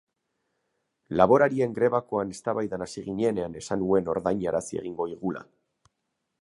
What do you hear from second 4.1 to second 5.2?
ordainarazi egingo